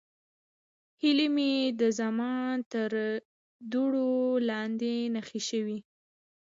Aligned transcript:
هیلې 1.01 1.27
مې 1.35 1.51
د 1.79 1.81
زمان 1.99 2.55
تر 2.73 2.91
دوړو 3.71 4.11
لاندې 4.49 4.93
ښخې 5.27 5.41
شوې. 5.49 5.77